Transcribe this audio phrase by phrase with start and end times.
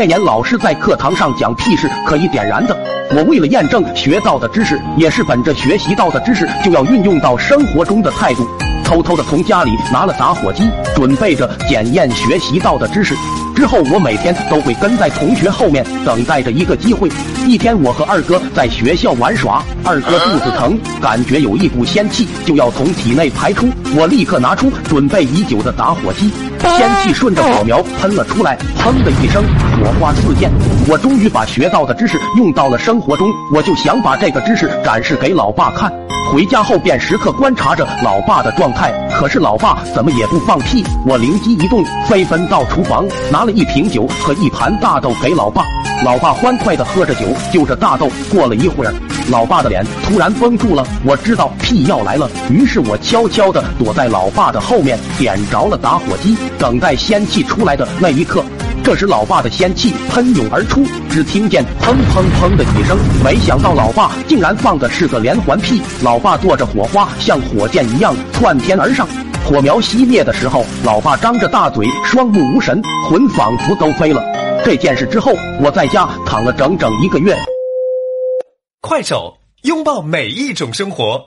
[0.00, 2.74] 那年老师在课堂上讲屁是可以点燃的，
[3.14, 8.48] 我为了验证学到的知识，也是本着学习到的知识就要运用到生活中的态度，
[8.82, 13.14] 偷偷的从家里拿了打火机，准备着检验学习到的知识。
[13.60, 17.10] 之后，我每天都会跟在同学后面，等待着一个机会。
[17.46, 26.32] 一天，我和二哥在学校玩耍，二哥肚子疼，感觉有一股仙气就要从体内排出，我立刻拿出准备已久的打火机，
[26.78, 29.44] 仙气顺着火苗喷了出来，砰的一声，
[29.76, 30.50] 火花四溅。
[30.88, 35.92] 我终于把学到的知识用到了生活中，我就想把这个知识展示给老爸看。
[36.32, 40.84] 回家后便时刻观察着老爸的状态，可是老爸怎么也不放屁。
[41.04, 45.64] 我灵机一动，飞奔到厨房，拿了一瓶酒和一盘大豆给老爸。
[46.04, 48.08] 老爸欢快地喝着酒，就着大豆。
[48.30, 48.94] 过了一会儿，
[49.28, 50.86] 老爸的脸突然绷住了。
[51.04, 58.44] 我知道屁要来了，于是我悄悄地躲在老爸的后面，点着了打火机，等待仙气出来的那一刻。
[58.82, 62.98] 这时，老爸的仙气喷涌而出，只听见砰砰砰的几声。
[63.22, 65.82] 没想到，老爸竟然放的是个连环屁。
[66.02, 69.06] 老爸坐着火花，像火箭一样窜天而上。
[69.44, 74.22] 火苗熄灭的时候，老爸张着大嘴，双目无神，魂仿佛都飞了。
[74.64, 77.36] 这件事之后，我在家躺了整整一个月。
[78.80, 81.20] 快手，拥抱每一种生活。